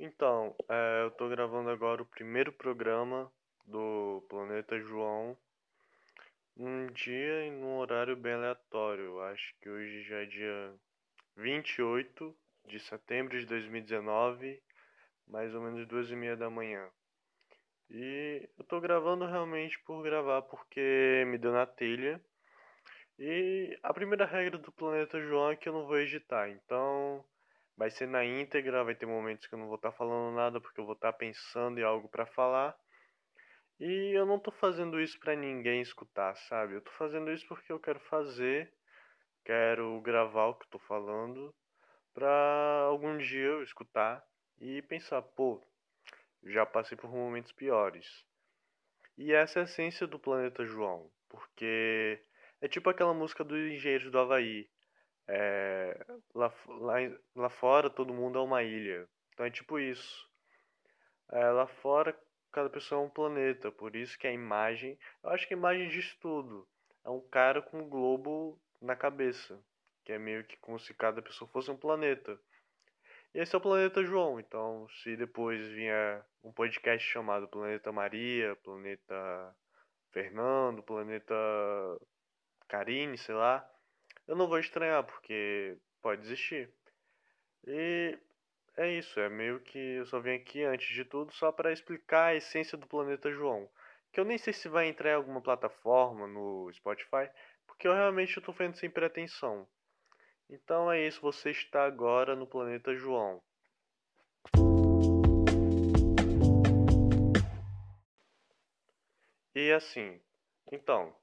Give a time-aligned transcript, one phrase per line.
[0.00, 3.32] Então, é, eu tô gravando agora o primeiro programa
[3.66, 5.36] do Planeta João,
[6.56, 9.20] num dia e num horário bem aleatório.
[9.22, 10.72] Acho que hoje já é dia
[11.36, 12.32] 28
[12.66, 14.62] de setembro de 2019,
[15.26, 16.88] mais ou menos duas e meia da manhã.
[17.90, 22.22] E eu tô gravando realmente por gravar, porque me deu na telha.
[23.18, 27.24] E a primeira regra do Planeta João é que eu não vou editar, então
[27.78, 30.60] vai ser na íntegra, vai ter momentos que eu não vou estar tá falando nada
[30.60, 32.76] porque eu vou estar tá pensando em algo para falar.
[33.78, 36.74] E eu não tô fazendo isso para ninguém escutar, sabe?
[36.74, 38.74] Eu tô fazendo isso porque eu quero fazer,
[39.44, 41.54] quero gravar o que eu tô falando
[42.12, 44.26] para algum dia eu escutar
[44.60, 45.62] e pensar, pô,
[46.42, 48.26] já passei por momentos piores.
[49.16, 52.20] E essa é a essência do Planeta João, porque
[52.60, 54.68] é tipo aquela música dos Engenheiros do Havaí.
[55.28, 56.04] É,
[56.66, 56.94] lá,
[57.34, 59.08] lá, fora todo mundo é uma ilha.
[59.32, 60.28] Então é tipo isso.
[61.30, 62.18] É, lá fora
[62.52, 63.70] cada pessoa é um planeta.
[63.70, 64.98] Por isso que a imagem.
[65.22, 66.68] Eu acho que a imagem diz tudo.
[67.04, 69.58] É um cara com um globo na cabeça.
[70.04, 72.38] Que é meio que como se cada pessoa fosse um planeta.
[73.34, 74.40] E esse é o Planeta João.
[74.40, 79.54] Então, se depois vier um podcast chamado Planeta Maria, Planeta
[80.10, 81.34] Fernando, Planeta
[82.66, 83.68] Karine, sei lá,
[84.26, 85.76] eu não vou estranhar, porque
[86.08, 86.70] pode existir.
[87.66, 88.18] E
[88.78, 92.28] é isso, é meio que eu só vim aqui antes de tudo só para explicar
[92.28, 93.68] a essência do planeta João.
[94.10, 97.28] Que eu nem sei se vai entrar em alguma plataforma no Spotify,
[97.66, 99.68] porque eu realmente estou fazendo sem pretensão.
[100.48, 103.42] Então é isso, você está agora no planeta João.
[109.54, 110.18] E assim,
[110.72, 111.14] então,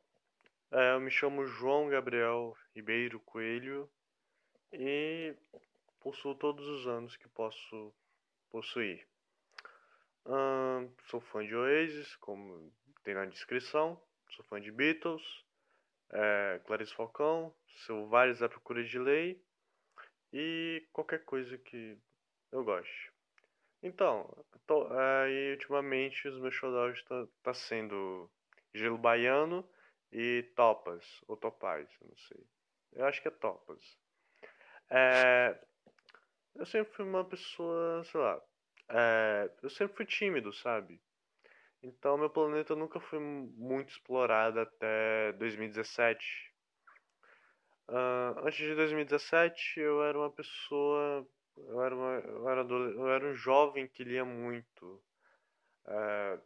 [0.71, 3.89] é, eu me chamo João Gabriel Ribeiro Coelho
[4.71, 5.35] e
[5.99, 7.93] possuo todos os anos que posso
[8.49, 9.07] possuir.
[11.09, 12.71] Sou fã de Oasis, como
[13.03, 14.01] tem na descrição.
[14.31, 15.23] Sou fã de Beatles,
[16.09, 17.53] é, Clarice Falcão,
[18.09, 19.41] vários à procura de lei
[20.33, 21.97] e qualquer coisa que
[22.51, 23.13] eu goste.
[23.81, 24.27] Então,
[24.65, 28.29] tô, aí ultimamente os meus xodós tá, tá sendo
[28.73, 29.67] Gelo Baiano
[30.11, 32.43] e Topas, ou Topaz, não sei.
[32.93, 33.97] Eu acho que é Topas.
[34.89, 35.57] É,
[36.55, 38.41] eu sempre fui uma pessoa, sei lá,
[38.89, 41.01] é, eu sempre fui tímido, sabe?
[41.83, 46.53] Então meu planeta nunca foi muito explorado até 2017.
[47.87, 53.27] Uh, antes de 2017 eu era uma pessoa, eu era, uma, eu era, eu era
[53.27, 55.03] um jovem que lia muito.
[55.85, 56.41] Uh,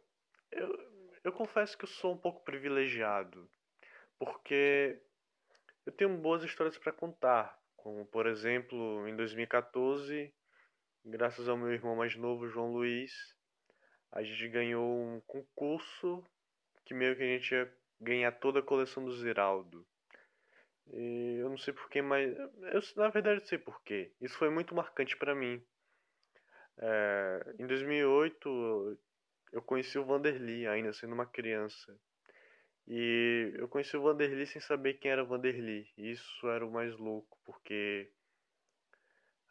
[0.50, 0.90] eu,
[1.24, 3.50] eu confesso que eu sou um pouco privilegiado
[4.20, 5.00] porque
[5.86, 10.32] eu tenho boas histórias para contar, como por exemplo, em 2014,
[11.04, 13.12] graças ao meu irmão mais novo, João Luiz,
[14.12, 16.22] a gente ganhou um concurso
[16.84, 19.86] que meio que a gente ia ganhar toda a coleção do Ziraldo.
[20.92, 24.12] E eu não sei porquê, mas eu na verdade sei porquê.
[24.20, 25.62] Isso foi muito marcante para mim.
[26.78, 28.98] É, em 2008
[29.52, 31.96] eu conheci o Vanderly ainda sendo uma criança.
[32.92, 35.88] E eu conheci o Vanderly sem saber quem era o Vanderly.
[35.96, 38.10] E isso era o mais louco, porque.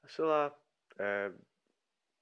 [0.10, 0.54] Sei lá.
[1.00, 1.32] É,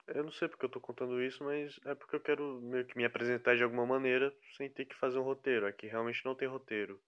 [0.09, 2.95] eu não sei porque eu tô contando isso, mas é porque eu quero meio que
[2.95, 5.65] me apresentar de alguma maneira sem ter que fazer um roteiro.
[5.65, 7.01] Aqui realmente não tem roteiro.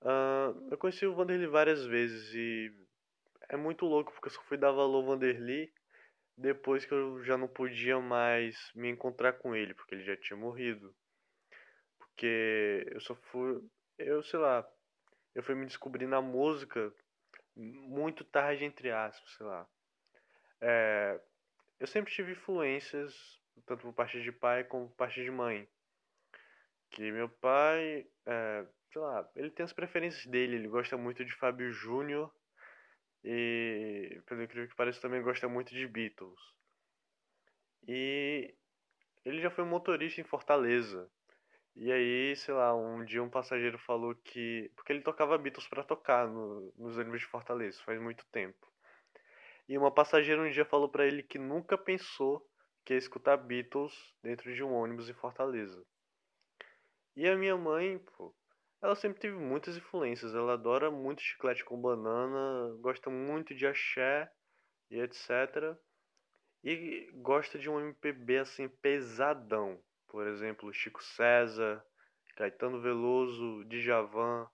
[0.00, 2.72] Uh, eu conheci o Vanderly várias vezes e
[3.50, 5.70] é muito louco porque eu só fui dar valor ao Vanderly
[6.36, 10.36] depois que eu já não podia mais me encontrar com ele, porque ele já tinha
[10.38, 10.94] morrido.
[12.16, 13.62] Porque eu só fui.
[13.98, 14.66] Eu sei lá.
[15.34, 16.90] Eu fui me descobrir na música
[17.54, 19.68] muito tarde, entre aspas, sei lá.
[20.62, 21.20] É,
[21.78, 23.14] eu sempre tive influências,
[23.66, 25.68] tanto por parte de pai como por parte de mãe.
[26.90, 31.34] Que meu pai, é, sei lá, ele tem as preferências dele, ele gosta muito de
[31.34, 32.32] Fábio Júnior
[33.22, 36.40] e, pelo incrível que pareça, também gosta muito de Beatles.
[37.86, 38.54] E
[39.22, 41.10] ele já foi motorista em Fortaleza.
[41.76, 44.70] E aí, sei lá, um dia um passageiro falou que.
[44.74, 48.66] Porque ele tocava Beatles para tocar no, nos ônibus de Fortaleza, faz muito tempo.
[49.68, 52.48] E uma passageira um dia falou para ele que nunca pensou
[52.84, 53.92] que ia escutar Beatles
[54.22, 55.84] dentro de um ônibus em Fortaleza.
[57.14, 58.34] E a minha mãe, pô,
[58.80, 60.34] ela sempre teve muitas influências.
[60.34, 64.30] Ela adora muito chiclete com banana, gosta muito de axé
[64.90, 65.76] e etc.
[66.64, 69.78] E gosta de um MPB assim pesadão.
[70.08, 71.84] Por exemplo, Chico César,
[72.36, 74.48] Caetano Veloso, Djavan,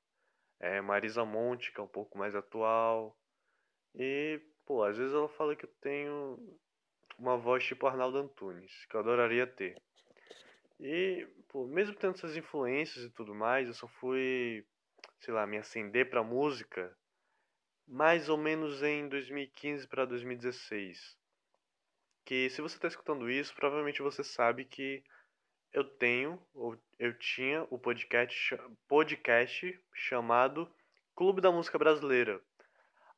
[0.61, 3.17] é, Marisa Monte, que é um pouco mais atual.
[3.95, 6.39] E, pô, às vezes ela fala que eu tenho
[7.19, 9.81] uma voz tipo Arnaldo Antunes, que eu adoraria ter.
[10.81, 14.67] E, pô, mesmo tendo essas influências e tudo mais, eu só fui,
[15.21, 16.97] sei lá, me acender pra música
[17.87, 21.17] mais ou menos em 2015 para 2016.
[22.25, 25.03] Que se você está escutando isso, provavelmente você sabe que
[25.73, 30.71] eu tenho, ou eu tinha o podcast, podcast chamado
[31.15, 32.41] Clube da Música Brasileira,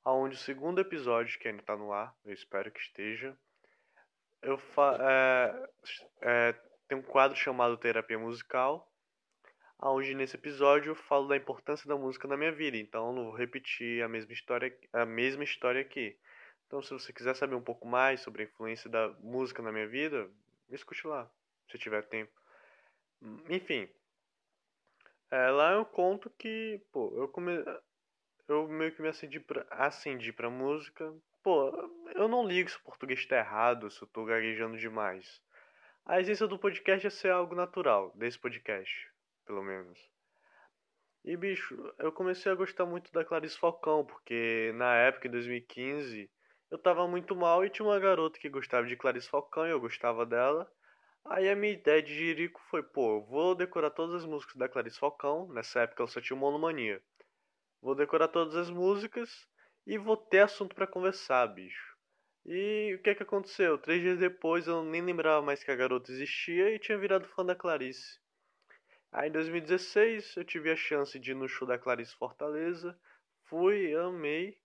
[0.04, 3.36] onde o segundo episódio, que ainda está no ar, eu espero que esteja,
[4.40, 5.68] eu fa é,
[6.20, 6.54] é,
[6.86, 8.90] tem um quadro chamado Terapia Musical,
[9.80, 13.24] onde nesse episódio eu falo da importância da música na minha vida, então eu não
[13.24, 16.16] vou repetir a mesma história, a mesma história aqui.
[16.66, 19.86] Então, se você quiser saber um pouco mais sobre a influência da música na minha
[19.86, 20.28] vida,
[20.70, 21.30] escute lá,
[21.70, 22.43] se tiver tempo.
[23.48, 23.88] Enfim,
[25.30, 27.52] é, lá eu conto que, pô, eu come...
[28.46, 31.12] eu meio que me acendi pra, acendi pra música.
[31.42, 31.70] Pô,
[32.14, 35.42] eu não ligo se o português tá errado, se eu tô gaguejando demais.
[36.06, 39.10] A essência do podcast é ser algo natural, desse podcast,
[39.44, 39.98] pelo menos.
[41.24, 46.30] E, bicho, eu comecei a gostar muito da Clarice Falcão, porque na época, em 2015,
[46.70, 49.80] eu tava muito mal e tinha uma garota que gostava de Clarice Falcão e eu
[49.80, 50.70] gostava dela.
[51.26, 54.98] Aí a minha ideia de jirico foi, pô, vou decorar todas as músicas da Clarice
[54.98, 55.48] Falcão.
[55.48, 57.02] Nessa época ela só tinha monomania.
[57.80, 59.48] Vou decorar todas as músicas
[59.86, 61.94] e vou ter assunto para conversar, bicho.
[62.44, 63.78] E o que é que aconteceu?
[63.78, 67.44] Três dias depois eu nem lembrava mais que a garota existia e tinha virado fã
[67.44, 68.20] da Clarice.
[69.10, 72.98] Aí em 2016 eu tive a chance de ir no show da Clarice Fortaleza.
[73.44, 74.58] Fui, amei.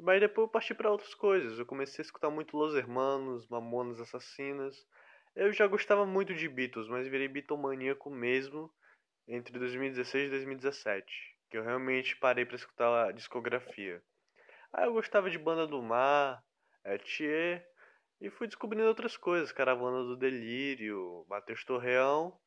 [0.00, 1.56] Mas depois eu parti para outras coisas.
[1.56, 4.74] Eu comecei a escutar muito Los Hermanos, Mamonas Assassinas.
[5.34, 8.70] Eu já gostava muito de Beatles, mas virei bitomaníaco mesmo
[9.26, 11.06] entre 2016 e 2017,
[11.48, 14.02] que eu realmente parei para escutar a discografia.
[14.70, 16.44] Aí eu gostava de Banda do Mar,
[16.84, 17.66] Etier,
[18.20, 22.38] e fui descobrindo outras coisas, Caravana do Delírio, Matheus Torreão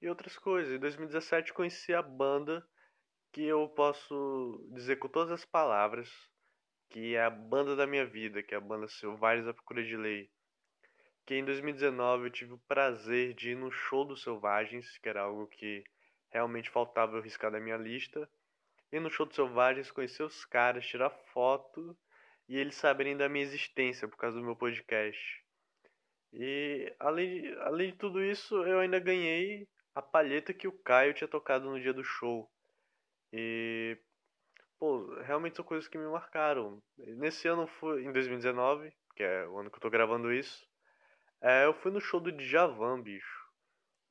[0.00, 0.72] e outras coisas.
[0.72, 2.66] Em 2017 conheci a banda
[3.30, 6.10] que eu posso dizer com todas as palavras
[6.90, 9.96] que é a banda da minha vida, que é a banda Selvagens à Procura de
[9.96, 10.30] Lei
[11.24, 15.22] que em 2019 eu tive o prazer de ir no show dos Selvagens, que era
[15.22, 15.84] algo que
[16.30, 18.28] realmente faltava eu riscar da minha lista.
[18.90, 21.96] Ir no show dos Selvagens, conhecer os caras, tirar foto
[22.48, 25.42] e eles saberem da minha existência por causa do meu podcast.
[26.32, 31.28] E além, além de tudo isso, eu ainda ganhei a palheta que o Caio tinha
[31.28, 32.50] tocado no dia do show.
[33.32, 33.98] E
[34.78, 36.82] pô, realmente são coisas que me marcaram.
[36.98, 40.66] Nesse ano foi em 2019, que é o ano que eu tô gravando isso.
[41.42, 43.42] É, eu fui no show do Djavan, bicho.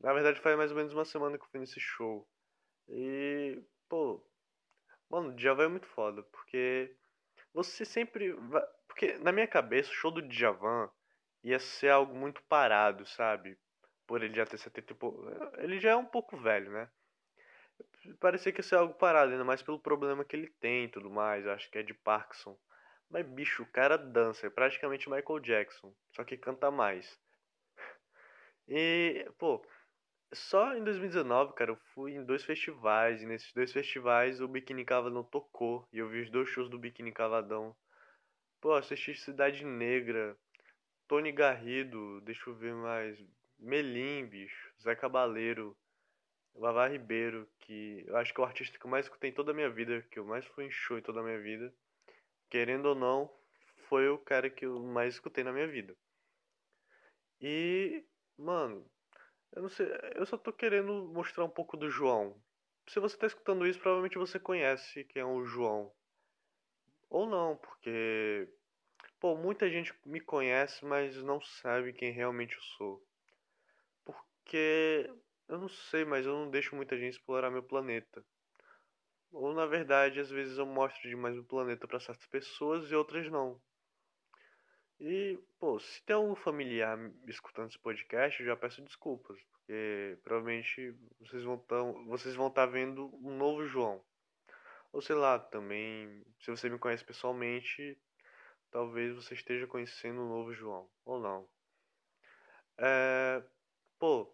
[0.02, 2.28] Na verdade, faz mais ou menos uma semana que eu fui nesse show.
[2.90, 4.22] E, pô,
[5.10, 6.94] mano, o Djavan é muito foda, porque
[7.54, 8.34] você sempre.
[8.34, 8.64] Vai...
[8.88, 10.90] Porque na minha cabeça, o show do Djavan
[11.44, 13.58] ia ser algo muito parado, sabe?
[14.06, 15.26] Por ele já ter 70 tipo,
[15.58, 16.90] Ele já é um pouco velho, né?
[18.20, 21.10] Parecia que ia ser algo parado, ainda mais pelo problema que ele tem e tudo
[21.10, 21.46] mais.
[21.46, 22.58] Eu acho que é de Parkinson.
[23.12, 27.20] Mas, bicho, o cara dança, é praticamente Michael Jackson, só que canta mais.
[28.68, 29.62] E, pô,
[30.34, 34.86] só em 2019, cara, eu fui em dois festivais, e nesses dois festivais o Biquíni
[34.86, 37.76] Cavadão tocou, e eu vi os dois shows do Biquíni Cavadão.
[38.62, 40.38] Pô, assisti Cidade Negra,
[41.06, 43.20] Tony Garrido, deixa eu ver mais,
[43.60, 45.76] Melim, bicho, Zé Cabaleiro,
[46.56, 49.52] Vavá Ribeiro, que eu acho que é o artista que eu mais escutei em toda
[49.52, 51.74] a minha vida, que eu mais fui em show em toda a minha vida
[52.52, 53.32] querendo ou não,
[53.88, 55.98] foi o cara que eu mais escutei na minha vida.
[57.40, 58.06] E,
[58.38, 58.86] mano,
[59.54, 62.40] eu não sei, eu só tô querendo mostrar um pouco do João.
[62.88, 65.92] Se você tá escutando isso, provavelmente você conhece quem é o João.
[67.10, 68.48] Ou não, porque
[69.20, 73.04] pô, muita gente me conhece, mas não sabe quem realmente eu sou.
[74.04, 75.10] Porque
[75.48, 78.26] eu não sei, mas eu não deixo muita gente explorar meu planeta.
[79.32, 83.30] Ou na verdade, às vezes eu mostro demais o planeta para certas pessoas e outras
[83.30, 83.60] não.
[85.00, 86.98] E, pô, se tem algum familiar
[87.28, 92.68] escutando esse podcast, eu já peço desculpas, porque provavelmente vocês vão tão, vocês vão estar
[92.68, 94.04] tá vendo um novo João.
[94.94, 97.98] Ou sei lá, também, se você me conhece pessoalmente,
[98.70, 101.50] talvez você esteja conhecendo um novo João, ou não.
[102.78, 103.44] É,
[103.98, 104.32] pô,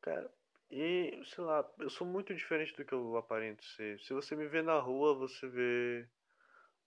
[0.00, 0.30] cara,
[0.76, 4.00] e, sei lá, eu sou muito diferente do que eu aparento ser.
[4.00, 6.04] Se você me vê na rua, você vê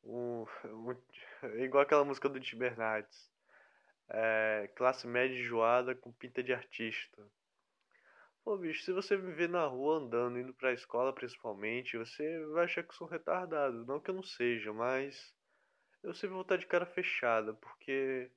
[0.03, 0.93] um, um
[1.63, 3.31] igual aquela música do Tim Bernardes.
[4.09, 7.25] É, classe média enjoada com pinta de artista.
[8.43, 12.65] Pô, bicho, se você me vê na rua andando, indo pra escola principalmente, você vai
[12.65, 13.85] achar que eu sou retardado.
[13.85, 15.33] Não que eu não seja, mas
[16.03, 18.29] eu sempre vou estar de cara fechada, porque,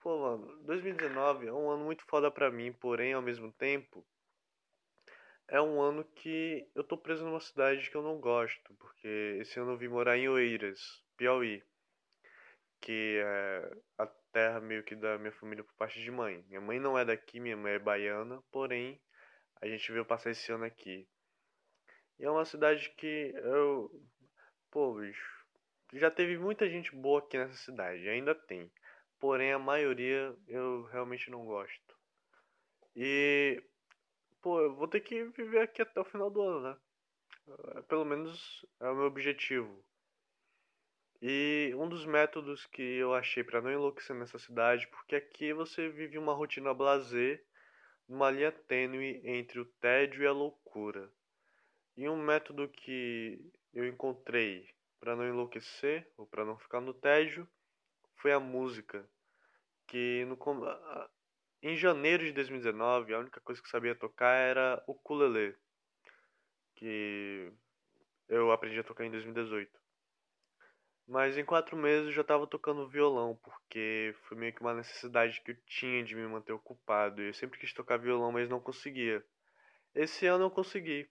[0.00, 4.02] pô, 2019 é um ano muito foda pra mim, porém, ao mesmo tempo,
[5.48, 9.58] é um ano que eu tô preso numa cidade que eu não gosto, porque esse
[9.60, 10.80] ano eu vim morar em Oeiras,
[11.16, 11.62] Piauí,
[12.80, 16.44] que é a terra meio que da minha família por parte de mãe.
[16.48, 19.00] Minha mãe não é daqui, minha mãe é baiana, porém,
[19.60, 21.06] a gente veio passar esse ano aqui.
[22.18, 23.90] E é uma cidade que eu.
[24.70, 25.42] Pô, bicho.
[25.92, 28.70] Já teve muita gente boa aqui nessa cidade, ainda tem.
[29.20, 31.96] Porém, a maioria eu realmente não gosto.
[32.96, 33.62] E.
[34.42, 36.76] Pô, eu vou ter que viver aqui até o final do ano, né?
[37.76, 39.84] É, pelo menos é o meu objetivo.
[41.20, 45.88] E um dos métodos que eu achei para não enlouquecer nessa cidade, porque aqui você
[45.88, 47.46] vive uma rotina blazer,
[48.08, 51.08] numa linha tênue entre o tédio e a loucura.
[51.96, 53.38] E um método que
[53.72, 54.68] eu encontrei
[54.98, 57.48] para não enlouquecer ou para não ficar no tédio
[58.16, 59.08] foi a música.
[59.86, 60.36] Que no
[61.62, 65.56] em janeiro de 2019, a única coisa que sabia tocar era o ukulele,
[66.74, 67.52] que
[68.28, 69.70] eu aprendi a tocar em 2018.
[71.06, 75.40] Mas em quatro meses eu já estava tocando violão, porque foi meio que uma necessidade
[75.42, 77.20] que eu tinha de me manter ocupado.
[77.20, 79.24] Eu sempre quis tocar violão, mas não conseguia.
[79.94, 81.08] Esse ano eu consegui.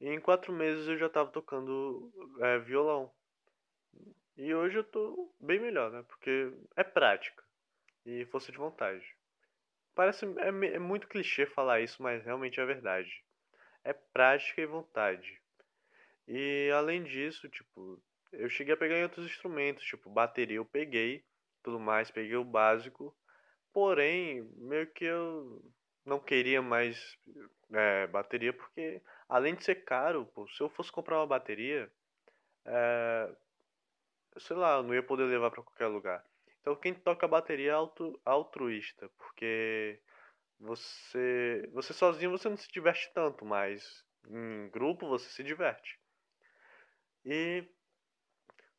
[0.00, 2.10] E em quatro meses eu já estava tocando
[2.40, 3.12] é, violão.
[4.36, 6.02] E hoje eu tô bem melhor, né?
[6.08, 7.44] Porque é prática
[8.06, 9.04] e força de vontade.
[9.94, 13.10] Parece é, é muito clichê falar isso, mas realmente é verdade.
[13.84, 15.40] É prática e vontade.
[16.28, 21.24] E além disso, tipo, eu cheguei a pegar em outros instrumentos, tipo bateria eu peguei,
[21.62, 23.16] tudo mais, peguei o básico.
[23.72, 25.62] Porém, meio que eu
[26.04, 27.16] não queria mais
[27.72, 31.90] é, bateria porque além de ser caro, pô, se eu fosse comprar uma bateria,
[32.64, 33.34] é,
[34.38, 36.24] sei lá, eu não ia poder levar para qualquer lugar.
[36.60, 40.00] Então quem toca bateria é auto, altruísta, porque
[40.58, 45.98] você você sozinho você não se diverte tanto, mas em grupo você se diverte.
[47.24, 47.64] E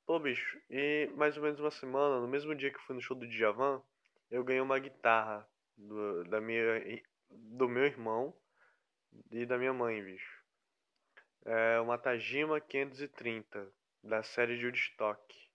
[0.06, 3.02] pô, bicho, e mais ou menos uma semana, no mesmo dia que eu fui no
[3.02, 3.82] show do Djavan,
[4.30, 5.48] eu ganhei uma guitarra
[5.78, 6.64] do, da minha
[7.30, 8.36] do meu irmão
[9.32, 10.42] e da minha mãe, bicho
[11.46, 13.72] é uma Tajima 530
[14.04, 15.51] da série de Woodstock.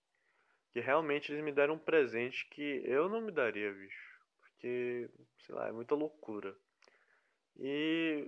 [0.76, 4.20] Que realmente eles me deram um presente que eu não me daria, bicho.
[4.42, 6.54] Porque, sei lá, é muita loucura.
[7.58, 8.26] E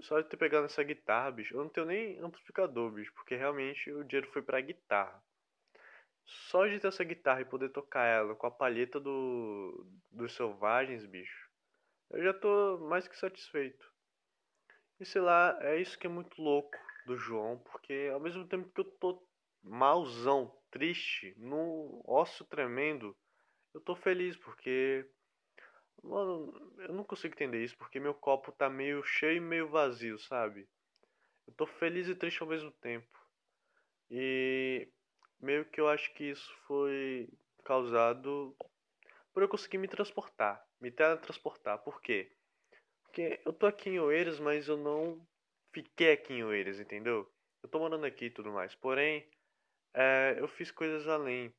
[0.00, 3.92] só de ter pegado essa guitarra, bicho, eu não tenho nem amplificador, bicho, porque realmente
[3.92, 5.22] o dinheiro foi pra guitarra.
[6.24, 11.04] Só de ter essa guitarra e poder tocar ela com a palheta do, dos selvagens,
[11.04, 11.50] bicho,
[12.08, 13.86] eu já tô mais que satisfeito.
[14.98, 16.74] E sei lá, é isso que é muito louco
[17.04, 19.22] do João, porque ao mesmo tempo que eu tô
[19.62, 23.16] malzão, triste, no ócio tremendo,
[23.74, 25.08] eu tô feliz porque.
[26.02, 30.18] Mano, eu não consigo entender isso porque meu copo tá meio cheio e meio vazio,
[30.18, 30.66] sabe?
[31.46, 33.06] Eu tô feliz e triste ao mesmo tempo.
[34.10, 34.88] E
[35.38, 37.28] meio que eu acho que isso foi
[37.64, 38.56] causado
[39.32, 41.78] por eu conseguir me transportar, me teletransportar.
[41.78, 42.32] Por quê?
[43.02, 45.20] Porque eu tô aqui em Oeiras, mas eu não
[45.72, 47.30] fiquei aqui em Oeiras, entendeu?
[47.62, 48.74] Eu tô morando aqui e tudo mais.
[48.74, 49.28] Porém,
[49.94, 51.54] é, eu fiz coisas além.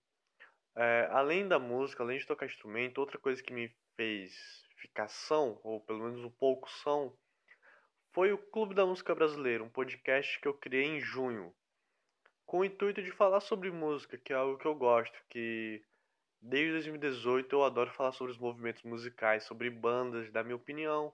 [0.75, 5.59] É, além da música, além de tocar instrumento, outra coisa que me fez ficar são,
[5.63, 7.15] ou pelo menos um pouco são,
[8.13, 11.53] foi o Clube da Música Brasileira, um podcast que eu criei em junho,
[12.45, 15.83] com o intuito de falar sobre música, que é algo que eu gosto, que
[16.41, 21.13] desde 2018 eu adoro falar sobre os movimentos musicais, sobre bandas, dar minha opinião,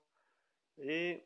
[0.77, 1.21] e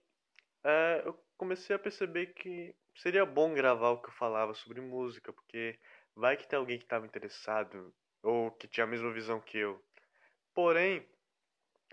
[0.64, 5.32] é, eu comecei a perceber que seria bom gravar o que eu falava sobre música,
[5.34, 5.80] porque
[6.16, 7.94] vai que tem alguém que estava interessado
[8.24, 9.84] ou que tinha a mesma visão que eu.
[10.54, 11.08] Porém,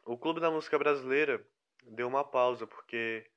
[0.04, 1.44] o Clube da Música Brasileira
[1.84, 3.30] deu uma pausa, porque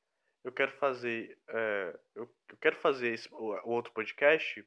[0.44, 4.66] eu quero fazer, é, eu, eu, quero fazer esse, o, o outro podcast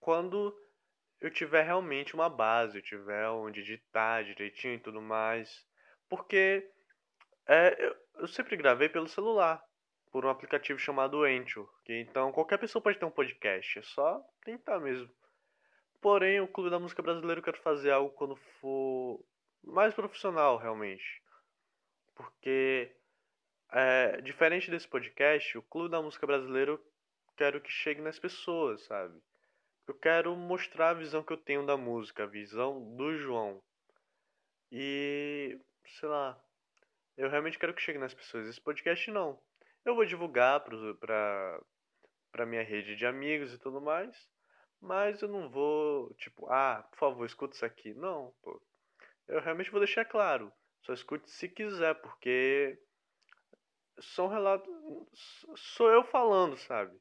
[0.00, 0.56] quando
[1.20, 5.64] eu tiver realmente uma base, eu tiver onde editar direitinho e tudo mais.
[6.08, 6.70] Porque
[7.46, 9.63] é, eu, eu sempre gravei pelo celular,
[10.14, 14.24] por um aplicativo chamado Anchor, que então qualquer pessoa pode ter um podcast, é só
[14.44, 15.10] tentar mesmo.
[16.00, 19.20] Porém, o Clube da Música Brasileira eu quero fazer algo quando for
[19.60, 21.20] mais profissional, realmente.
[22.14, 22.94] Porque,
[23.72, 26.80] é, diferente desse podcast, o Clube da Música Brasileira eu
[27.36, 29.20] quero que chegue nas pessoas, sabe?
[29.84, 33.60] Eu quero mostrar a visão que eu tenho da música, a visão do João.
[34.70, 35.58] E,
[35.98, 36.40] sei lá,
[37.16, 38.46] eu realmente quero que chegue nas pessoas.
[38.46, 39.42] Esse podcast não.
[39.84, 41.60] Eu vou divulgar para
[42.32, 44.28] para minha rede de amigos e tudo mais,
[44.80, 47.94] mas eu não vou, tipo, ah, por favor, escuta isso aqui.
[47.94, 48.60] Não, pô.
[49.28, 50.52] eu realmente vou deixar claro.
[50.82, 52.76] Só escute se quiser, porque
[54.00, 54.68] são relatos.
[55.56, 56.98] Sou eu falando, sabe?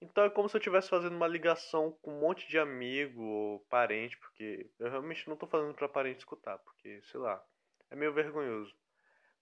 [0.00, 3.60] Então é como se eu estivesse fazendo uma ligação com um monte de amigo ou
[3.70, 7.42] parente, porque eu realmente não estou fazendo para parente escutar, porque, sei lá,
[7.90, 8.76] é meio vergonhoso.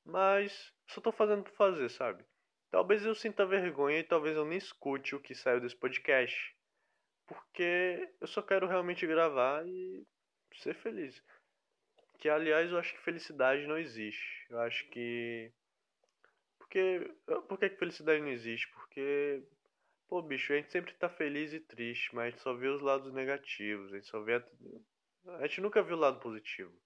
[0.05, 2.25] Mas só estou fazendo para fazer, sabe?
[2.75, 6.57] Talvez eu sinta vergonha e talvez eu nem escute o que saiu desse podcast,
[7.25, 10.05] porque eu só quero realmente gravar e
[10.57, 11.23] ser feliz.
[12.19, 14.45] Que aliás eu acho que felicidade não existe.
[14.51, 15.53] Eu acho que
[16.59, 17.15] porque
[17.49, 18.69] por que felicidade não existe?
[18.73, 19.41] Porque
[20.09, 22.81] Pô, bicho, a gente sempre tá feliz e triste, mas a gente só vê os
[22.83, 24.35] lados negativos, a gente só vê.
[24.35, 24.43] A,
[25.37, 26.77] a gente nunca viu o lado positivo.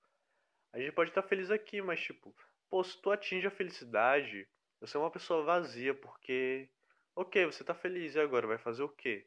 [0.70, 2.36] A gente pode estar tá feliz aqui, mas tipo,
[2.68, 4.46] pô, se tu atinge a felicidade,
[4.80, 6.68] você é uma pessoa vazia, porque.
[7.14, 8.46] Ok, você tá feliz, e agora?
[8.46, 9.26] Vai fazer o quê?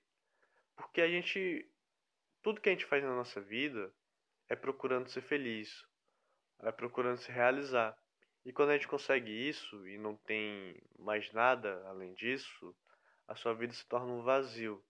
[0.75, 1.69] Porque a gente.
[2.41, 3.93] Tudo que a gente faz na nossa vida
[4.49, 5.85] é procurando ser feliz,
[6.63, 7.97] é procurando se realizar.
[8.43, 12.75] E quando a gente consegue isso e não tem mais nada além disso,
[13.27, 14.83] a sua vida se torna um vazio.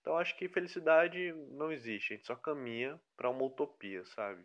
[0.00, 4.44] Então acho que felicidade não existe, a gente só caminha para uma utopia, sabe?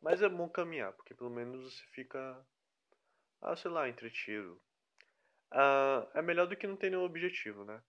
[0.00, 2.46] Mas é bom caminhar, porque pelo menos você fica,
[3.40, 4.60] ah, sei lá, entretido.
[5.50, 7.82] Ah, é melhor do que não ter nenhum objetivo, né?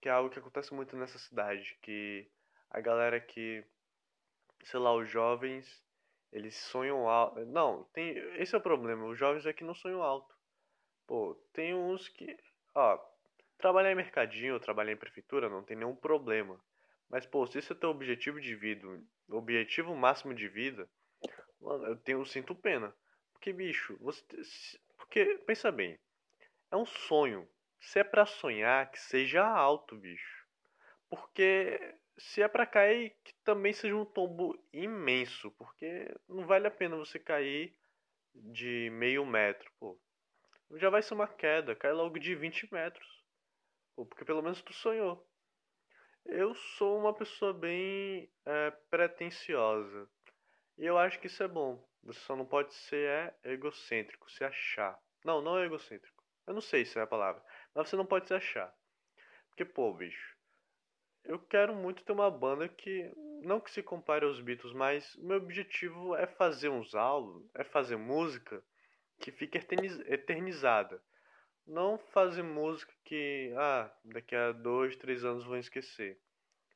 [0.00, 2.30] Que é algo que acontece muito nessa cidade, que
[2.70, 3.64] a galera que,
[4.64, 5.82] sei lá, os jovens,
[6.32, 7.44] eles sonham alto.
[7.46, 10.34] Não, tem, esse é o problema, os jovens é que não sonham alto.
[11.06, 12.36] Pô, tem uns que,
[12.74, 12.98] ó,
[13.60, 16.58] Trabalhar em mercadinho ou trabalhar em prefeitura não tem nenhum problema.
[17.10, 18.88] Mas, pô, se esse é teu objetivo de vida,
[19.28, 20.88] objetivo máximo de vida,
[21.60, 22.94] mano, eu, tenho, eu sinto pena.
[23.40, 24.22] Porque, bicho, você.
[24.98, 25.98] Porque, pensa bem,
[26.70, 27.48] é um sonho.
[27.80, 30.46] Se é pra sonhar, que seja alto, bicho.
[31.08, 35.50] Porque se é pra cair, que também seja um tombo imenso.
[35.52, 37.74] Porque não vale a pena você cair
[38.34, 39.98] de meio metro, pô.
[40.74, 43.24] Já vai ser uma queda, cai logo de 20 metros.
[43.96, 45.26] Porque pelo menos tu sonhou.
[46.26, 50.06] Eu sou uma pessoa bem é, pretensiosa.
[50.76, 51.89] E eu acho que isso é bom.
[52.02, 54.98] Você só não pode ser é, egocêntrico, se achar.
[55.24, 56.22] Não, não é egocêntrico.
[56.46, 57.42] Eu não sei se é a palavra.
[57.74, 58.74] Mas você não pode se achar.
[59.48, 60.36] Porque, pô, bicho.
[61.22, 63.12] Eu quero muito ter uma banda que.
[63.42, 67.96] Não que se compare aos Beatles, mas meu objetivo é fazer uns álbuns, é fazer
[67.96, 68.62] música
[69.18, 71.02] que fique eternizada.
[71.66, 76.18] Não fazer música que, ah, daqui a dois, três anos vão esquecer.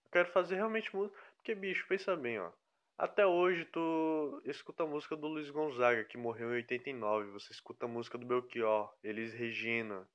[0.04, 1.18] Eu quero fazer realmente música.
[1.37, 2.52] Porque, bicho, pensa bem, ó.
[2.96, 7.33] Até hoje tu escuta a música do Luiz Gonzaga, que morreu em 89.
[7.33, 10.09] Você escuta a música do Belchior, Elis Regina,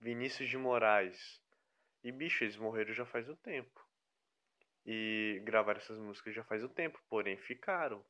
[0.00, 1.40] Vinícius de Moraes.
[2.02, 3.80] E, bicho, eles morreram já faz um tempo.
[4.84, 8.04] E gravaram essas músicas já faz um tempo, porém ficaram.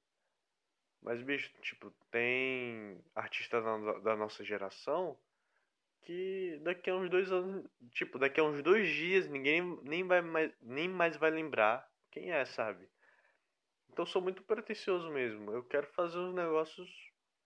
[1.03, 5.19] Mas, bicho, tipo, tem artistas da, da nossa geração
[6.03, 10.23] que daqui a uns dois anos, tipo, daqui a uns dois dias ninguém nem vai
[10.23, 12.89] mais, nem mais vai lembrar quem é, sabe?
[13.97, 15.51] Então sou muito pretensioso mesmo.
[15.53, 16.87] Eu quero fazer uns negócios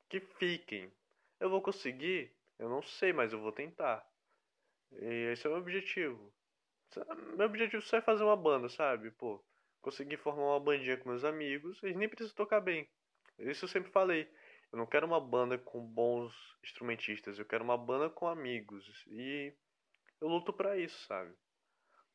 [0.08, 0.92] que fiquem.
[1.38, 2.34] Eu vou conseguir?
[2.58, 4.04] Eu não sei, mas eu vou tentar.
[4.90, 6.34] E esse é o meu objetivo.
[7.36, 9.12] Meu objetivo só é fazer uma banda, sabe?
[9.12, 9.40] Pô,
[9.80, 11.80] conseguir formar uma bandinha com meus amigos.
[11.84, 12.90] Eles nem precisam tocar bem.
[13.38, 14.28] Isso eu sempre falei.
[14.72, 16.34] Eu não quero uma banda com bons
[16.64, 18.84] instrumentistas, eu quero uma banda com amigos.
[19.06, 19.54] E
[20.20, 21.32] eu luto para isso, sabe?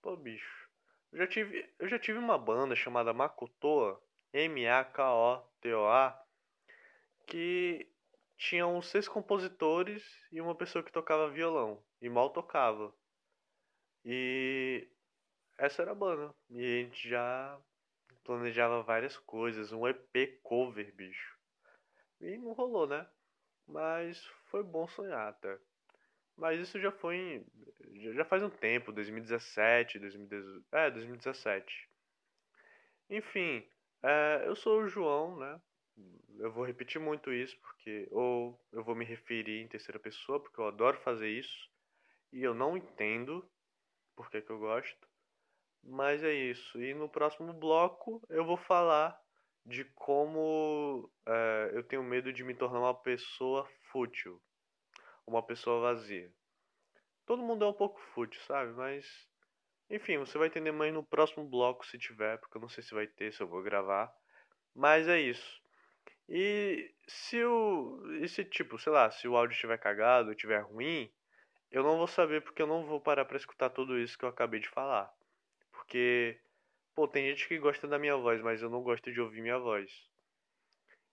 [0.02, 0.69] Pô, bicho.
[1.13, 4.04] Eu já tive, eu já tive uma banda chamada Makotoa,
[4.36, 6.26] M-A-K-O-T-O-A,
[7.26, 7.89] que
[8.38, 11.82] tinha uns seis compositores e uma pessoa que tocava violão.
[12.02, 12.93] E mal tocava.
[14.04, 14.88] E
[15.58, 16.36] essa era a banda.
[16.50, 17.58] E a gente já
[18.26, 19.71] planejava várias coisas.
[19.71, 21.39] Um EP cover, bicho.
[22.19, 23.08] E não rolou, né?
[23.65, 24.21] Mas
[24.52, 25.58] foi bom sonhar até.
[26.36, 27.45] Mas isso já foi em,
[28.13, 31.89] já faz um tempo, 2017, 2018, é, 2017.
[33.10, 33.65] Enfim,
[34.08, 35.62] é, eu sou o João, né?
[36.38, 40.60] Eu vou repetir muito isso porque ou eu vou me referir em terceira pessoa porque
[40.60, 41.70] eu adoro fazer isso
[42.32, 43.50] e eu não entendo
[44.15, 45.08] por que, eu gosto.
[45.84, 46.82] Mas é isso.
[46.82, 49.18] E no próximo bloco eu vou falar
[49.65, 54.41] de como é, eu tenho medo de me tornar uma pessoa fútil,
[55.26, 56.32] uma pessoa vazia.
[57.26, 58.72] Todo mundo é um pouco fútil, sabe?
[58.74, 59.06] Mas,
[59.89, 62.93] enfim, você vai entender mais no próximo bloco se tiver, porque eu não sei se
[62.93, 64.13] vai ter, se eu vou gravar.
[64.74, 65.62] Mas é isso.
[66.30, 68.02] E se o.
[68.21, 71.12] E se, tipo, sei lá, se o áudio estiver cagado, estiver ruim,
[71.71, 74.30] eu não vou saber porque eu não vou parar para escutar tudo isso que eu
[74.30, 75.13] acabei de falar.
[75.71, 76.39] Porque
[76.95, 79.60] Pô, tem gente que gosta da minha voz, mas eu não gosto de ouvir minha
[79.60, 79.91] voz.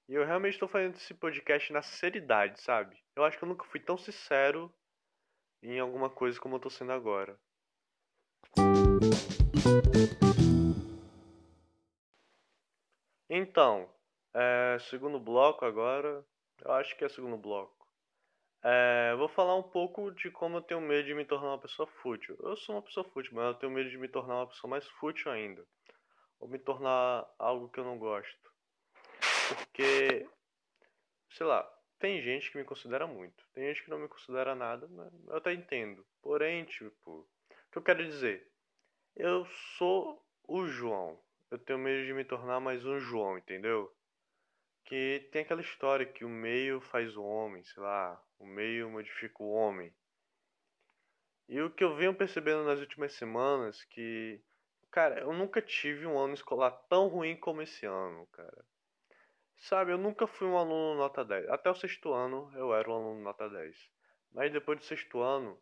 [0.08, 2.96] E eu realmente estou fazendo esse podcast na sinceridade, sabe?
[3.16, 4.72] Eu acho que eu nunca fui tão sincero
[5.60, 7.36] em alguma coisa como eu tô sendo agora.
[13.28, 13.88] Então,
[14.34, 16.24] é, segundo bloco agora,
[16.64, 17.82] eu acho que é segundo bloco.
[18.62, 21.86] É, vou falar um pouco de como eu tenho medo de me tornar uma pessoa
[21.86, 22.36] fútil.
[22.40, 24.86] Eu sou uma pessoa fútil, mas eu tenho medo de me tornar uma pessoa mais
[24.86, 25.66] fútil ainda.
[26.38, 28.52] Ou me tornar algo que eu não gosto.
[29.48, 30.28] Porque,
[31.30, 31.62] sei lá,
[31.98, 33.44] tem gente que me considera muito.
[33.52, 36.06] Tem gente que não me considera nada, mas eu até entendo.
[36.22, 37.28] Porém, tipo,
[37.72, 38.46] que eu quero dizer?
[39.16, 39.46] Eu
[39.78, 41.18] sou o João.
[41.50, 43.90] Eu tenho medo de me tornar mais um João, entendeu?
[44.84, 49.42] Que tem aquela história que o meio faz o homem, sei lá, o meio modifica
[49.42, 49.90] o homem.
[51.48, 54.38] E o que eu venho percebendo nas últimas semanas que,
[54.90, 58.66] cara, eu nunca tive um ano escolar tão ruim como esse ano, cara.
[59.56, 61.48] Sabe, eu nunca fui um aluno nota 10.
[61.48, 63.74] Até o sexto ano eu era um aluno nota 10.
[64.30, 65.58] Mas depois do sexto ano,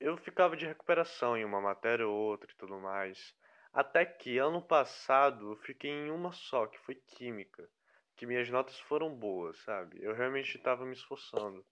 [0.00, 3.34] eu ficava de recuperação em uma matéria ou outra e tudo mais.
[3.72, 7.68] Até que ano passado eu fiquei em uma só, que foi química.
[8.16, 10.02] Que minhas notas foram boas, sabe?
[10.02, 11.64] Eu realmente estava me esforçando.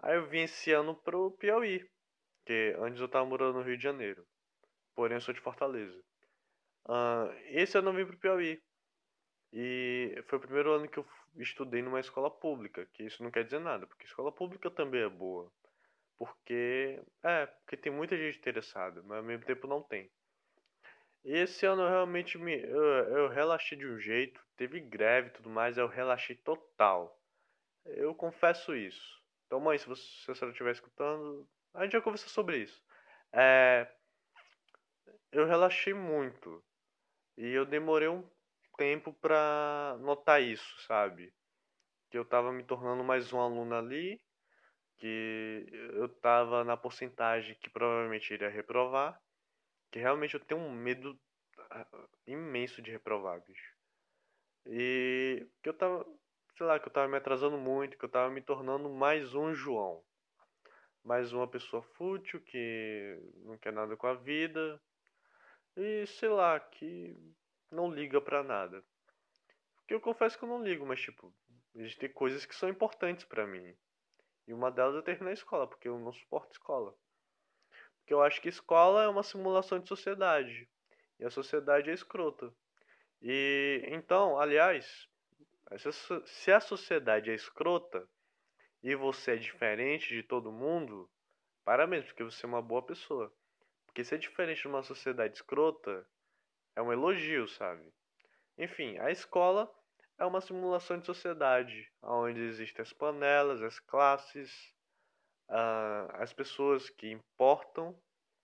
[0.00, 1.84] Aí eu vim esse ano pro Piauí.
[2.46, 4.24] Que antes eu estava morando no Rio de Janeiro.
[4.94, 6.00] Porém eu sou de Fortaleza.
[6.86, 8.62] Uh, esse ano eu vim pro Piauí.
[9.52, 11.06] E foi o primeiro ano que eu
[11.36, 15.08] estudei numa escola pública, que isso não quer dizer nada, porque escola pública também é
[15.08, 15.50] boa.
[16.20, 20.10] Porque, é, porque tem muita gente interessada, mas ao mesmo tempo não tem.
[21.24, 25.32] E esse ano eu realmente me, eu, eu relaxei de um jeito, teve greve e
[25.32, 27.18] tudo mais, eu relaxei total.
[27.86, 29.18] Eu confesso isso.
[29.46, 30.02] Então, mãe, se você,
[30.34, 32.82] se estiver escutando, a gente vai conversar sobre isso.
[33.32, 33.90] É,
[35.32, 36.62] eu relaxei muito.
[37.38, 38.28] E eu demorei um
[38.76, 41.32] tempo para notar isso, sabe?
[42.10, 44.20] Que eu tava me tornando mais um aluno ali,
[45.00, 49.18] que eu tava na porcentagem que provavelmente iria reprovar,
[49.90, 51.18] que realmente eu tenho um medo
[51.70, 51.86] ah,
[52.26, 53.74] imenso de reprovar, bicho.
[54.66, 56.06] E que eu tava,
[56.56, 59.54] sei lá, que eu tava me atrasando muito, que eu tava me tornando mais um
[59.54, 60.04] João.
[61.02, 64.80] Mais uma pessoa fútil que não quer nada com a vida.
[65.76, 67.16] E sei lá, que
[67.70, 68.84] não liga pra nada.
[69.76, 71.34] Porque eu confesso que eu não ligo, mas tipo,
[71.74, 73.74] existem coisas que são importantes para mim.
[74.46, 76.94] E uma delas é terminar a escola, porque eu não suporto escola.
[77.98, 80.68] Porque eu acho que escola é uma simulação de sociedade.
[81.18, 82.52] E a sociedade é escrota.
[83.22, 85.08] E então, aliás,
[86.26, 88.08] se a sociedade é escrota
[88.82, 91.08] e você é diferente de todo mundo,
[91.64, 93.32] parabéns, porque você é uma boa pessoa.
[93.86, 96.06] Porque ser diferente de uma sociedade escrota
[96.74, 97.92] é um elogio, sabe?
[98.56, 99.70] Enfim, a escola
[100.20, 104.52] é uma simulação de sociedade, onde existem as panelas, as classes,
[105.48, 107.98] uh, as pessoas que importam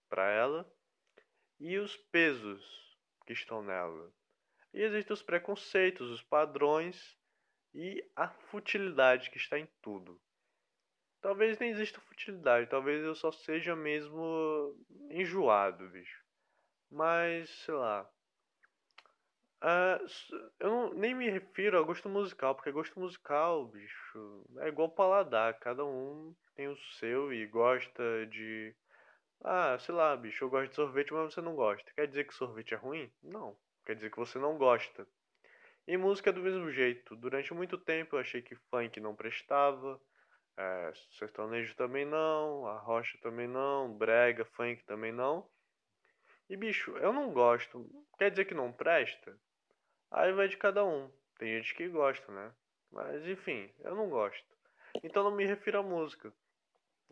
[0.08, 0.72] para ela
[1.60, 2.64] e os pesos
[3.26, 4.10] que estão nela.
[4.72, 7.14] E existem os preconceitos, os padrões
[7.74, 10.18] e a futilidade que está em tudo.
[11.20, 14.74] Talvez nem exista futilidade, talvez eu só seja mesmo
[15.10, 16.24] enjoado, bicho.
[16.90, 18.10] Mas, sei lá,
[19.62, 20.04] Uh,
[20.60, 25.58] eu não, nem me refiro a gosto musical, porque gosto musical, bicho, é igual paladar.
[25.58, 28.74] Cada um tem o seu e gosta de.
[29.42, 31.90] Ah, sei lá, bicho, eu gosto de sorvete, mas você não gosta.
[31.94, 33.10] Quer dizer que sorvete é ruim?
[33.22, 33.56] Não.
[33.84, 35.06] Quer dizer que você não gosta.
[35.86, 37.16] E música é do mesmo jeito.
[37.16, 40.00] Durante muito tempo eu achei que funk não prestava.
[40.58, 42.66] É, sertanejo também não.
[42.66, 43.96] A rocha também não.
[43.96, 45.48] Brega, funk também não.
[46.48, 47.88] E bicho, eu não gosto.
[48.18, 49.38] Quer dizer que não presta?
[50.10, 51.10] Aí vai de cada um.
[51.38, 52.52] Tem gente que gosta, né?
[52.90, 54.46] Mas enfim, eu não gosto.
[55.02, 56.32] Então não me refiro à música.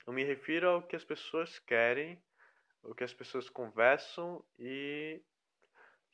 [0.06, 2.22] Eu me refiro ao que as pessoas querem,
[2.82, 5.20] o que as pessoas conversam e.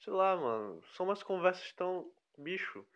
[0.01, 0.83] Sei lá, mano.
[0.95, 2.11] São umas conversas tão.
[2.39, 2.87] Bicho.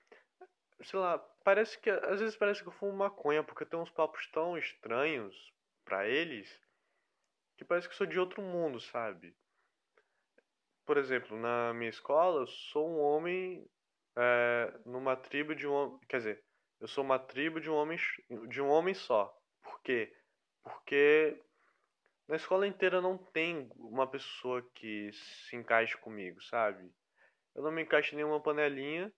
[0.83, 1.91] Sei lá, parece que.
[1.91, 5.53] Às vezes parece que eu fumo maconha, porque tem uns papos tão estranhos
[5.85, 6.61] para eles
[7.57, 9.35] que parece que sou de outro mundo, sabe?
[10.85, 13.67] Por exemplo, na minha escola, eu sou um homem
[14.17, 16.45] é, numa tribo de um quer dizer
[16.81, 17.99] eu sou uma tribo de um homem
[18.49, 19.35] de um homem só.
[19.63, 20.15] Por quê?
[20.63, 21.41] Porque
[22.29, 26.93] na escola inteira não tem uma pessoa que se encaixe comigo sabe?
[27.55, 29.13] Eu não me encaixo em nenhuma panelinha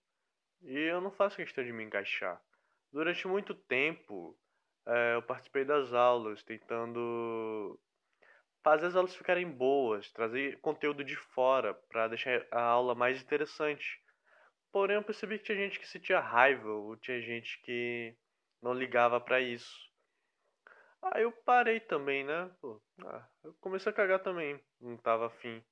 [0.61, 2.41] e eu não faço questão de me encaixar.
[2.91, 4.37] Durante muito tempo
[4.85, 7.79] é, eu participei das aulas tentando
[8.67, 14.01] fazer as aulas ficarem boas trazer conteúdo de fora para deixar a aula mais interessante
[14.71, 18.15] Porém, eu percebi que tinha gente que sentia raiva, ou tinha gente que
[18.61, 19.75] não ligava para isso.
[21.01, 22.51] Aí eu parei também, né?
[22.61, 25.63] Pô, ah, eu comecei a cagar também, não tava afim.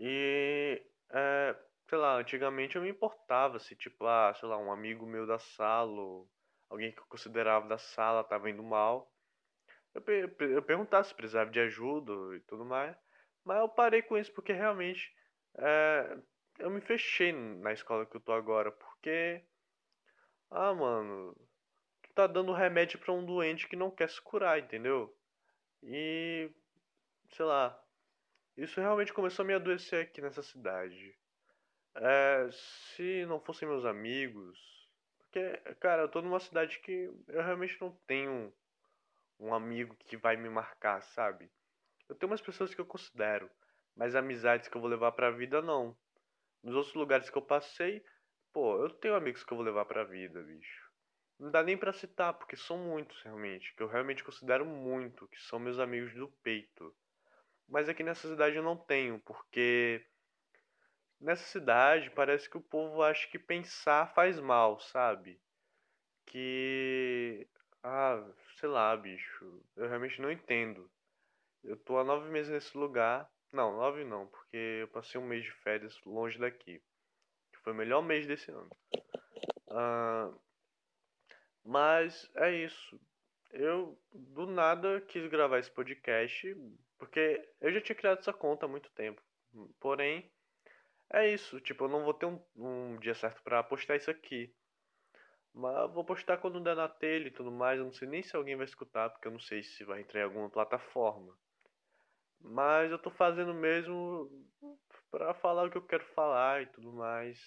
[0.00, 1.54] E, é,
[1.90, 5.38] sei lá, antigamente eu me importava se, tipo, ah, sei lá, um amigo meu da
[5.38, 6.26] sala, ou
[6.70, 9.11] alguém que eu considerava da sala tava indo mal.
[9.94, 10.02] Eu,
[10.48, 12.96] eu perguntava se precisava de ajuda e tudo mais.
[13.44, 15.12] Mas eu parei com isso porque realmente
[15.56, 16.18] é,
[16.58, 18.70] eu me fechei na escola que eu tô agora.
[18.70, 19.42] Porque,
[20.50, 21.36] ah, mano,
[22.14, 25.14] tá dando remédio para um doente que não quer se curar, entendeu?
[25.82, 26.50] E
[27.30, 27.82] sei lá,
[28.56, 31.16] isso realmente começou a me adoecer aqui nessa cidade.
[31.94, 32.48] É,
[32.94, 34.58] se não fossem meus amigos,
[35.18, 38.52] porque, cara, eu tô numa cidade que eu realmente não tenho
[39.42, 41.50] um amigo que vai me marcar, sabe?
[42.08, 43.50] Eu tenho umas pessoas que eu considero,
[43.96, 45.96] mas amizades que eu vou levar pra vida não.
[46.62, 48.04] Nos outros lugares que eu passei,
[48.52, 50.90] pô, eu tenho amigos que eu vou levar pra vida, bicho.
[51.38, 55.40] Não dá nem para citar, porque são muitos realmente, que eu realmente considero muito, que
[55.42, 56.94] são meus amigos do peito.
[57.68, 60.06] Mas aqui nessa cidade eu não tenho, porque
[61.20, 65.40] nessa cidade parece que o povo acha que pensar faz mal, sabe?
[66.26, 67.48] Que.
[67.82, 68.22] Ah,
[68.58, 69.62] sei lá, bicho.
[69.76, 70.90] Eu realmente não entendo.
[71.64, 73.28] Eu tô há nove meses nesse lugar.
[73.52, 76.80] Não, nove não, porque eu passei um mês de férias longe daqui.
[77.52, 78.70] Que foi o melhor mês desse ano.
[79.70, 80.32] Ah,
[81.64, 83.00] mas é isso.
[83.50, 86.56] Eu do nada quis gravar esse podcast
[86.98, 89.20] porque eu já tinha criado essa conta há muito tempo.
[89.80, 90.30] Porém,
[91.12, 91.60] é isso.
[91.60, 94.54] Tipo, eu não vou ter um, um dia certo para postar isso aqui.
[95.54, 97.78] Mas vou postar quando der na telha e tudo mais.
[97.78, 100.20] Eu não sei nem se alguém vai escutar, porque eu não sei se vai entrar
[100.20, 101.36] em alguma plataforma.
[102.40, 104.30] Mas eu tô fazendo mesmo
[105.10, 107.38] para falar o que eu quero falar e tudo mais.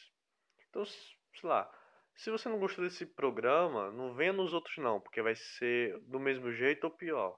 [0.70, 1.10] Então, sei
[1.44, 1.70] lá.
[2.16, 6.18] Se você não gostou desse programa, não venha nos outros não, porque vai ser do
[6.18, 7.38] mesmo jeito ou pior.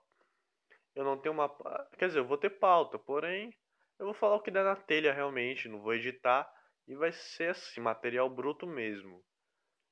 [0.94, 1.50] Eu não tenho uma.
[1.98, 3.52] Quer dizer, eu vou ter pauta, porém,
[3.98, 6.48] eu vou falar o que der na telha realmente, não vou editar
[6.88, 9.24] e vai ser assim, material bruto mesmo.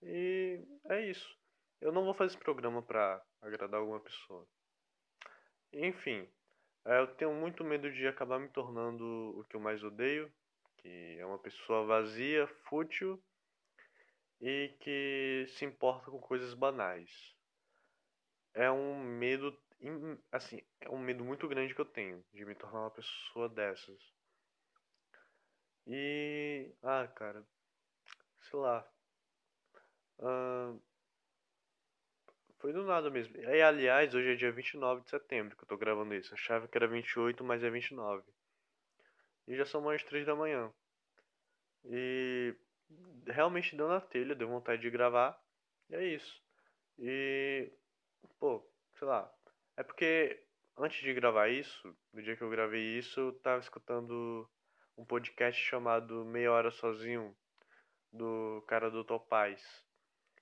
[0.02, 1.38] E é isso.
[1.82, 4.48] Eu não vou fazer esse programa pra agradar alguma pessoa.
[5.74, 6.28] Enfim,
[6.86, 9.04] é, eu tenho muito medo de acabar me tornando
[9.40, 10.32] o que eu mais odeio,
[10.78, 13.22] que é uma pessoa vazia, fútil
[14.40, 17.10] e que se importa com coisas banais.
[18.54, 19.58] É um medo,
[20.32, 24.00] assim, é um medo muito grande que eu tenho de me tornar uma pessoa dessas.
[25.88, 27.46] E, ah, cara,
[28.50, 28.95] sei lá.
[30.20, 30.80] Uh,
[32.60, 33.38] foi do nada mesmo.
[33.38, 36.34] E, aliás, hoje é dia 29 de setembro que eu tô gravando isso.
[36.34, 38.24] Achava que era 28, mas é 29.
[39.48, 40.72] E já são mais 3 da manhã.
[41.86, 42.56] E
[43.28, 45.40] realmente deu na telha, deu vontade de gravar.
[45.90, 46.42] E é isso.
[46.98, 47.72] E,
[48.40, 48.66] pô,
[48.98, 49.32] sei lá.
[49.78, 50.44] É porque
[50.78, 54.50] antes de gravar isso, no dia que eu gravei isso, eu tava escutando
[54.98, 57.36] um podcast chamado Meia Hora Sozinho,
[58.12, 59.62] do cara do Topaz.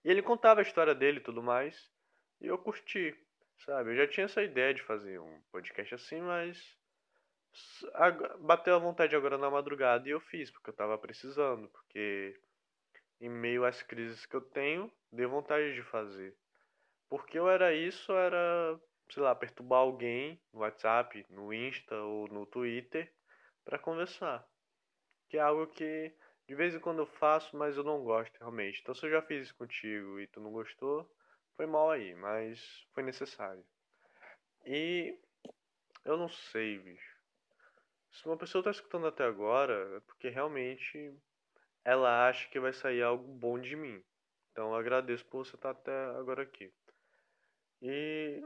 [0.03, 1.89] E ele contava a história dele e tudo mais.
[2.41, 3.15] E eu curti,
[3.65, 3.91] sabe?
[3.91, 6.77] Eu já tinha essa ideia de fazer um podcast assim, mas
[8.39, 12.39] bateu a vontade agora na madrugada e eu fiz, porque eu tava precisando, porque
[13.21, 16.35] em meio às crises que eu tenho, deu vontade de fazer.
[17.07, 22.45] Porque eu era isso, era, sei lá, perturbar alguém no WhatsApp, no Insta ou no
[22.45, 23.13] Twitter
[23.63, 24.45] para conversar.
[25.29, 26.11] Que é algo que
[26.47, 28.79] de vez em quando eu faço, mas eu não gosto realmente.
[28.81, 31.09] Então se eu já fiz isso contigo e tu não gostou,
[31.55, 33.63] foi mal aí, mas foi necessário.
[34.65, 35.17] E
[36.05, 37.13] eu não sei, bicho.
[38.11, 41.17] Se uma pessoa está escutando até agora, é porque realmente
[41.83, 44.03] ela acha que vai sair algo bom de mim.
[44.51, 46.71] Então eu agradeço por você estar tá até agora aqui.
[47.81, 48.43] E.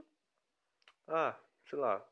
[1.08, 1.38] Ah,
[1.70, 2.06] sei lá.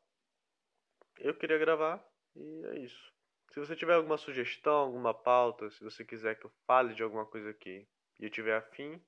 [1.18, 3.15] Eu queria gravar e é isso.
[3.56, 7.24] Se você tiver alguma sugestão, alguma pauta, se você quiser que eu fale de alguma
[7.24, 7.88] coisa aqui
[8.20, 9.02] e eu tiver afim,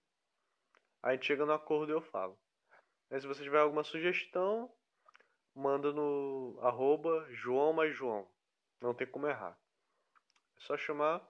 [1.03, 2.41] a gente chega no acordo e eu falo.
[3.11, 4.75] Mas se você tiver alguma sugestão,
[5.55, 8.27] manda no arroba João mais João.
[8.81, 9.55] Não tem como errar.
[10.57, 11.23] É só chamar.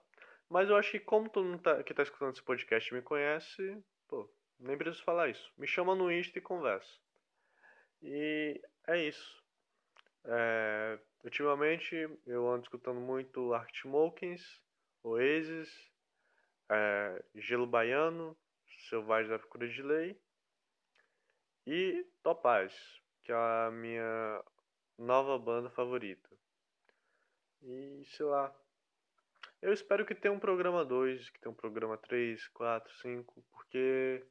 [0.47, 3.83] Mas eu acho que como todo mundo tá, que tá escutando esse podcast me conhece,
[4.07, 5.51] pô, nem preciso falar isso.
[5.57, 6.97] Me chama no Insta e conversa.
[8.01, 9.38] E é isso.
[10.25, 14.61] É, ultimamente eu ando escutando muito Arctic Monkeys,
[15.03, 15.91] Oasis,
[16.69, 18.37] é, Gelo Baiano,
[18.89, 20.19] Selvagem da Procura de Lei
[21.65, 22.73] e Topaz,
[23.23, 24.43] que é a minha
[24.97, 26.29] nova banda favorita.
[27.61, 28.55] E sei lá.
[29.61, 34.25] Eu espero que tenha um programa 2, que tenha um programa 3, 4, 5, porque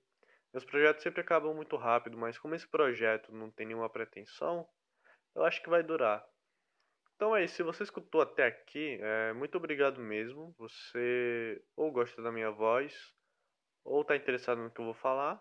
[0.52, 4.66] meus projetos sempre acabam muito rápido, mas como esse projeto não tem nenhuma pretensão,
[5.38, 6.24] eu acho que vai durar.
[7.14, 10.54] Então é isso, se você escutou até aqui, é, muito obrigado mesmo.
[10.58, 12.92] Você ou gosta da minha voz,
[13.84, 15.40] ou está interessado no que eu vou falar,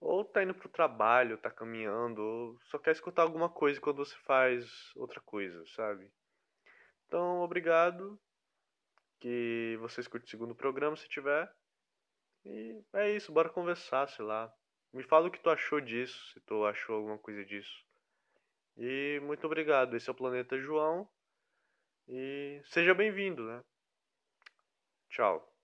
[0.00, 4.16] ou está indo pro trabalho, está caminhando, ou só quer escutar alguma coisa quando você
[4.24, 6.10] faz outra coisa, sabe?
[7.06, 8.18] Então, obrigado.
[9.20, 11.50] Que você escute o segundo programa se tiver.
[12.44, 14.52] E é isso, bora conversar, sei lá.
[14.92, 17.86] Me fala o que tu achou disso, se tu achou alguma coisa disso.
[18.76, 19.96] E muito obrigado.
[19.96, 21.08] Esse é o Planeta João.
[22.08, 23.62] E seja bem-vindo, né?
[25.08, 25.55] Tchau.